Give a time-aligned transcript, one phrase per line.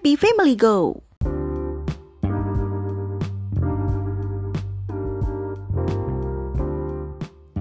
[0.00, 1.04] Happy Family Go.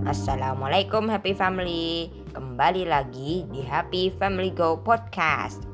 [0.07, 2.07] Assalamualaikum Happy Family.
[2.31, 5.67] Kembali lagi di Happy Family Go Podcast.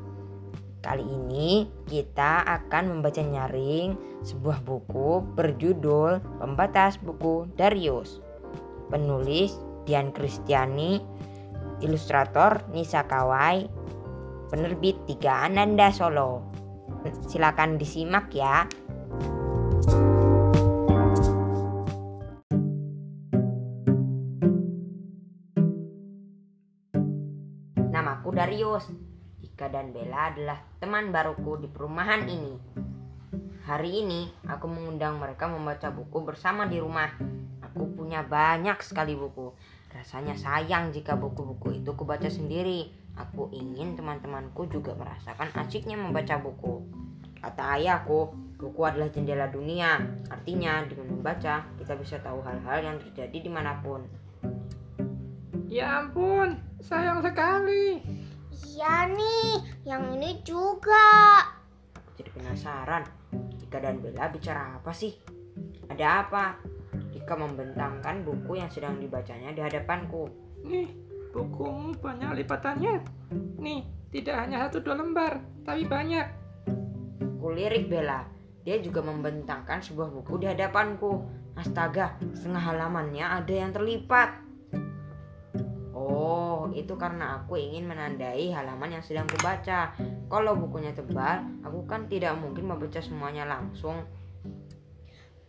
[0.82, 3.94] Kali ini kita akan membaca nyaring
[4.26, 8.18] sebuah buku berjudul Pembatas Buku Darius.
[8.90, 9.54] Penulis
[9.86, 10.98] Dian Kristiani
[11.78, 13.86] Ilustrator Nisa Kawai
[14.50, 16.55] Penerbit Tiga Ananda Solo
[17.26, 18.64] Silakan disimak ya
[27.96, 28.92] Namaku Darius.
[29.40, 32.54] Ika dan Bella adalah teman baruku di perumahan ini.
[33.64, 37.08] Hari ini aku mengundang mereka membaca buku bersama di rumah.
[37.64, 39.56] Aku punya banyak sekali buku.
[39.88, 42.92] Rasanya sayang jika buku-buku itu kubaca sendiri.
[43.16, 46.84] Aku ingin teman-temanku juga merasakan asyiknya membaca buku.
[47.40, 48.28] Kata ayahku,
[48.60, 50.00] buku adalah jendela dunia.
[50.28, 54.04] Artinya, dengan membaca, kita bisa tahu hal-hal yang terjadi di mana pun.
[55.72, 58.04] Ya ampun, sayang sekali.
[58.76, 61.40] Iya nih, yang ini juga.
[61.96, 63.04] Aku jadi penasaran,
[63.64, 65.16] Ika dan Bella bicara apa sih?
[65.88, 66.60] Ada apa?
[67.16, 70.28] Ika membentangkan buku yang sedang dibacanya di hadapanku.
[70.68, 71.05] Nih,
[71.36, 73.04] bukumu banyak lipatannya.
[73.60, 76.24] Nih, tidak hanya satu dua lembar, tapi banyak.
[77.36, 78.24] Kulirik Bella.
[78.64, 81.22] Dia juga membentangkan sebuah buku di hadapanku.
[81.56, 84.42] Astaga, setengah halamannya ada yang terlipat.
[85.96, 89.94] Oh, itu karena aku ingin menandai halaman yang sedang kubaca.
[90.26, 94.02] Kalau bukunya tebal, aku kan tidak mungkin membaca semuanya langsung.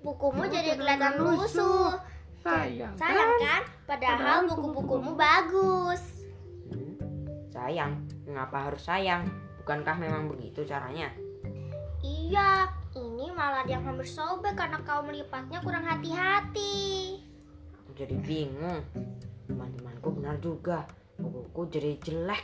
[0.04, 1.98] Bukumu jadi kelihatan lusuh.
[2.44, 2.94] Sayang.
[2.96, 3.62] Sayang kan?
[3.88, 6.02] Padahal buku-bukumu bagus.
[6.70, 6.96] Hmm,
[7.50, 9.26] sayang, mengapa harus sayang?
[9.64, 11.12] Bukankah memang begitu caranya?
[12.00, 17.18] Iya, ini malah yang hampir sobek karena kau melipatnya kurang hati-hati.
[17.84, 18.86] Aku jadi bingung.
[19.50, 20.88] Teman-temanku benar juga.
[21.18, 22.44] Bukuku jadi jelek.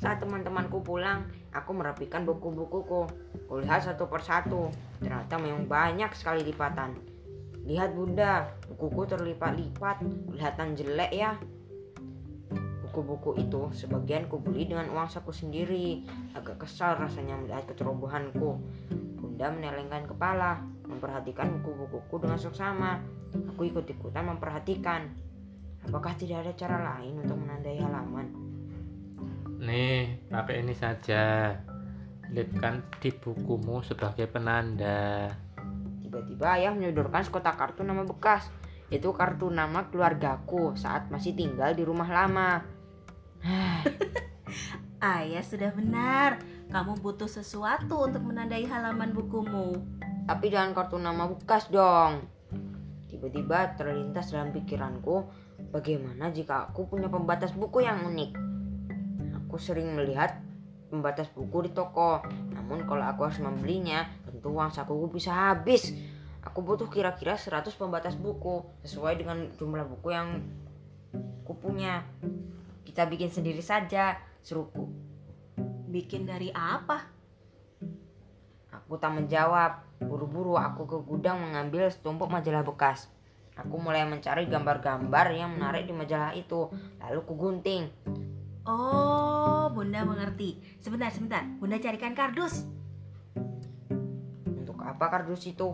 [0.00, 3.10] Saat teman-temanku pulang, aku merapikan buku-bukuku.
[3.48, 4.70] Kulihat satu persatu.
[5.00, 7.09] Ternyata memang banyak sekali lipatan.
[7.64, 10.02] Lihat bunda, bukuku terlipat-lipat.
[10.32, 11.36] Kelihatan jelek ya.
[12.86, 16.02] Buku-buku itu sebagian kubeli dengan uang saku sendiri.
[16.34, 18.58] Agak kesal rasanya melihat kecerobohanku.
[19.20, 20.58] Bunda menelengkan kepala,
[20.90, 22.98] memperhatikan buku-bukuku dengan seksama.
[23.54, 25.06] Aku ikut-ikutan memperhatikan.
[25.86, 28.26] Apakah tidak ada cara lain untuk menandai halaman?
[29.60, 31.54] Nih, pakai ini saja.
[32.32, 35.30] Lipkan di bukumu sebagai penanda.
[36.10, 38.50] Tiba-tiba ayah menyodorkan sekotak kartu nama bekas.
[38.90, 42.66] Itu kartu nama keluargaku saat masih tinggal di rumah lama.
[44.98, 46.42] Ayah sudah benar.
[46.66, 49.78] Kamu butuh sesuatu untuk menandai halaman bukumu.
[50.26, 52.26] Tapi jangan kartu nama bekas dong.
[53.06, 55.30] Tiba-tiba terlintas dalam pikiranku,
[55.70, 58.34] bagaimana jika aku punya pembatas buku yang unik?
[59.46, 60.42] Aku sering melihat
[60.90, 62.18] pembatas buku di toko,
[62.50, 65.92] namun kalau aku harus membelinya, tentu uang sakuku bisa habis.
[66.40, 70.40] Aku butuh kira-kira 100 pembatas buku sesuai dengan jumlah buku yang
[71.44, 72.00] ku punya.
[72.88, 74.88] Kita bikin sendiri saja, seruku.
[75.92, 77.04] Bikin dari apa?
[78.72, 79.84] Aku tak menjawab.
[80.00, 83.12] Buru-buru aku ke gudang mengambil setumpuk majalah bekas.
[83.60, 86.72] Aku mulai mencari gambar-gambar yang menarik di majalah itu.
[87.04, 87.92] Lalu ku gunting.
[88.64, 90.56] Oh, Bunda mengerti.
[90.80, 91.44] Sebentar, sebentar.
[91.60, 92.79] Bunda carikan kardus.
[94.90, 95.70] Apa kardus itu?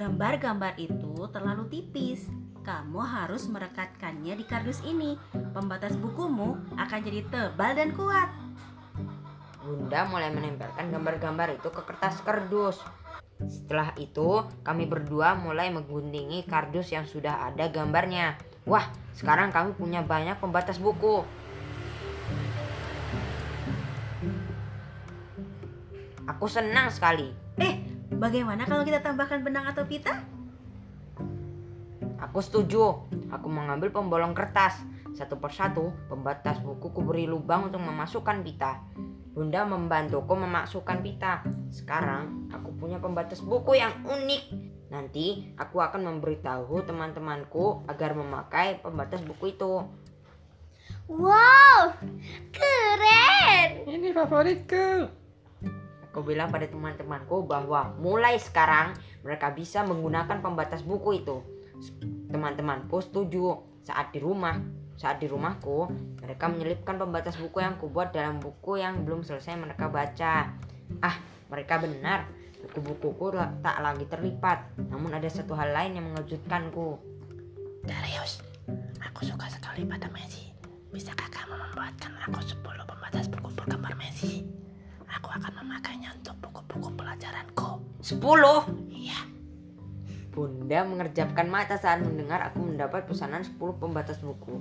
[0.00, 2.24] Gambar-gambar itu terlalu tipis.
[2.64, 5.20] Kamu harus merekatkannya di kardus ini.
[5.52, 8.32] Pembatas bukumu akan jadi tebal dan kuat.
[9.60, 12.80] Bunda mulai menempelkan gambar-gambar itu ke kertas kardus.
[13.44, 18.40] Setelah itu, kami berdua mulai mengguntingi kardus yang sudah ada gambarnya.
[18.64, 21.24] Wah, sekarang kami punya banyak pembatas buku.
[26.28, 27.32] Aku senang sekali.
[27.60, 27.89] Eh,
[28.20, 30.20] bagaimana kalau kita tambahkan benang atau pita?
[32.20, 33.08] Aku setuju.
[33.32, 34.76] Aku mengambil pembolong kertas.
[35.16, 38.84] Satu persatu, pembatas buku kuberi lubang untuk memasukkan pita.
[39.32, 41.40] Bunda membantuku memasukkan pita.
[41.72, 44.44] Sekarang aku punya pembatas buku yang unik.
[44.92, 49.86] Nanti aku akan memberitahu teman-temanku agar memakai pembatas buku itu.
[51.10, 51.94] Wow,
[52.54, 53.86] keren.
[53.86, 55.19] Ini favoritku.
[56.10, 61.38] Aku bilang pada teman-temanku bahwa mulai sekarang mereka bisa menggunakan pembatas buku itu.
[62.26, 63.62] Teman-temanku setuju.
[63.86, 64.58] Saat di rumah,
[64.98, 65.88] saat di rumahku,
[66.20, 70.50] mereka menyelipkan pembatas buku yang kubuat dalam buku yang belum selesai mereka baca.
[70.98, 71.16] Ah,
[71.46, 72.26] mereka benar.
[72.60, 74.76] Buku-bukuku tak lagi terlipat.
[74.90, 77.00] Namun ada satu hal lain yang mengejutkanku.
[77.86, 78.44] Darius,
[79.00, 80.52] aku suka sekali pada Messi.
[80.92, 84.59] Bisakah kamu membuatkan aku 10 pembatas buku bergambar Messi?
[88.10, 88.66] Sepuluh.
[88.90, 89.22] Iya,
[90.34, 94.58] Bunda mengerjapkan mata saat mendengar aku mendapat pesanan 10 pembatas buku.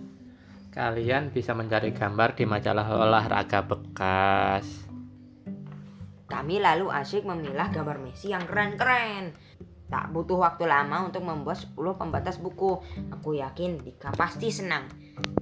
[0.69, 4.86] Kalian bisa mencari gambar di majalah olahraga bekas.
[6.30, 9.34] Kami lalu asyik memilah gambar Messi yang keren-keren.
[9.90, 12.78] Tak butuh waktu lama untuk membuat 10 pembatas buku.
[13.10, 14.86] Aku yakin Dika pasti senang.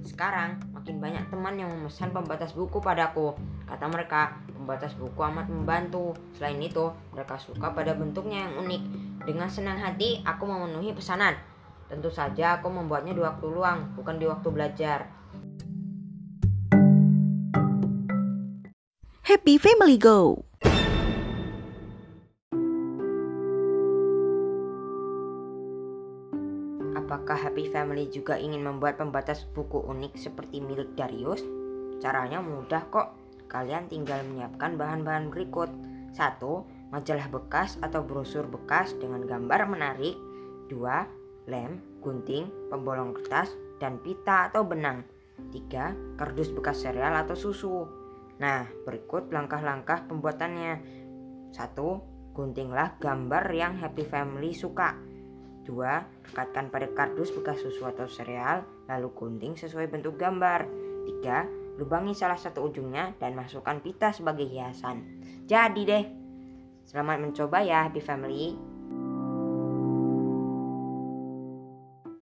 [0.02, 3.36] Sekarang makin banyak teman yang memesan pembatas buku padaku.
[3.68, 6.16] Kata mereka, pembatas buku amat membantu.
[6.34, 8.82] Selain itu, mereka suka pada bentuknya yang unik.
[9.28, 11.36] Dengan senang hati, aku memenuhi pesanan.
[11.88, 15.08] Tentu saja aku membuatnya di waktu luang, bukan di waktu belajar.
[19.28, 20.47] Happy Family Go!
[27.28, 31.44] Apakah Happy Family juga ingin membuat pembatas buku unik seperti milik Darius?
[32.00, 33.20] Caranya mudah kok.
[33.52, 35.68] Kalian tinggal menyiapkan bahan-bahan berikut.
[36.16, 36.40] 1.
[36.88, 40.16] Majalah bekas atau brosur bekas dengan gambar menarik.
[40.72, 41.52] 2.
[41.52, 45.04] Lem, gunting, pembolong kertas, dan pita atau benang.
[45.52, 46.16] 3.
[46.16, 47.84] Kardus bekas sereal atau susu.
[48.40, 50.80] Nah, berikut langkah-langkah pembuatannya.
[51.52, 52.32] 1.
[52.32, 55.07] Guntinglah gambar yang Happy Family suka.
[55.68, 56.32] 2.
[56.32, 60.64] Rekatkan pada kardus bekas susu atau sereal, lalu gunting sesuai bentuk gambar.
[61.22, 61.76] 3.
[61.78, 65.04] Lubangi salah satu ujungnya dan masukkan pita sebagai hiasan.
[65.44, 66.04] Jadi deh.
[66.88, 68.67] Selamat mencoba ya Happy Family.